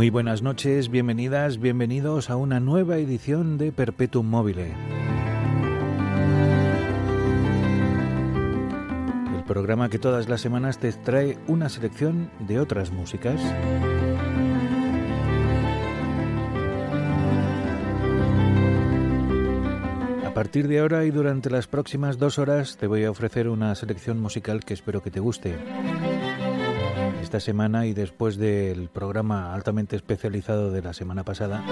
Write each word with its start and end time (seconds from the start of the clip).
Muy 0.00 0.08
buenas 0.08 0.40
noches, 0.40 0.88
bienvenidas, 0.88 1.60
bienvenidos 1.60 2.30
a 2.30 2.36
una 2.36 2.58
nueva 2.58 2.96
edición 2.96 3.58
de 3.58 3.70
Perpetuum 3.70 4.26
Mobile. 4.26 4.72
El 9.36 9.44
programa 9.46 9.90
que 9.90 9.98
todas 9.98 10.26
las 10.26 10.40
semanas 10.40 10.78
te 10.78 10.90
trae 10.94 11.36
una 11.48 11.68
selección 11.68 12.30
de 12.38 12.60
otras 12.60 12.90
músicas. 12.90 13.42
A 20.24 20.32
partir 20.32 20.66
de 20.66 20.78
ahora 20.78 21.04
y 21.04 21.10
durante 21.10 21.50
las 21.50 21.66
próximas 21.66 22.16
dos 22.16 22.38
horas 22.38 22.78
te 22.78 22.86
voy 22.86 23.04
a 23.04 23.10
ofrecer 23.10 23.50
una 23.50 23.74
selección 23.74 24.18
musical 24.18 24.64
que 24.64 24.72
espero 24.72 25.02
que 25.02 25.10
te 25.10 25.20
guste 25.20 25.58
esta 27.30 27.38
semana 27.38 27.86
y 27.86 27.94
después 27.94 28.38
del 28.38 28.88
programa 28.88 29.54
altamente 29.54 29.94
especializado 29.94 30.72
de 30.72 30.82
la 30.82 30.92
semana 30.92 31.22
pasada, 31.22 31.62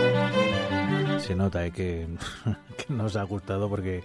se 1.19 1.35
nota 1.35 1.67
eh, 1.67 1.73
que, 1.73 2.07
que 2.77 2.95
nos 2.95 3.17
ha 3.17 3.25
gustado 3.25 3.69
porque 3.69 4.05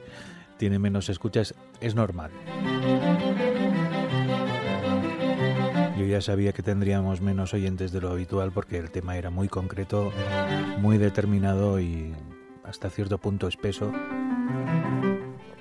tiene 0.58 0.80
menos 0.80 1.10
escuchas. 1.10 1.54
Es 1.80 1.94
normal. 1.94 2.32
Yo 5.96 6.06
ya 6.06 6.22
sabía 6.22 6.54
que 6.54 6.64
tendríamos 6.64 7.22
menos 7.22 7.54
oyentes 7.54 7.92
de 7.92 8.02
lo 8.02 8.10
habitual 8.10 8.52
porque 8.52 8.80
el 8.80 8.90
tema 8.90 9.16
era 9.16 9.30
muy 9.30 9.48
concreto, 9.48 10.12
muy 10.80 10.98
determinado 10.98 11.80
y 11.80 12.16
hasta 12.64 12.90
cierto 12.90 13.20
punto 13.20 13.48
espeso. 13.48 13.92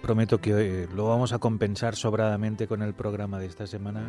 Prometo 0.01 0.41
que 0.41 0.53
eh, 0.85 0.89
lo 0.91 1.07
vamos 1.09 1.35
a 1.35 1.39
compensar 1.39 1.97
sobradamente 1.97 2.67
con 2.67 2.81
el 2.81 2.95
programa 2.95 3.39
de 3.39 3.45
esta 3.45 3.67
semana. 3.67 4.09